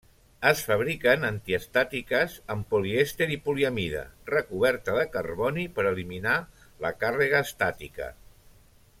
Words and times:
Es 0.49 0.61
fabriquen 0.67 1.25
antiestàtiques 1.27 2.37
amb 2.53 2.65
polièster 2.71 3.27
i 3.35 3.37
poliamida, 3.49 4.01
recoberta 4.31 4.95
de 4.99 5.03
carboni 5.17 5.67
per 5.79 5.85
eliminar 5.91 6.33
la 6.87 6.93
càrrega 7.05 7.43
estàtica. 7.49 8.09